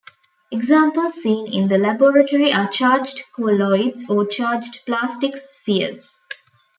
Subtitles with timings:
[0.49, 6.17] Examples seen in the laboratory are charged colloids or charged plastic spheres.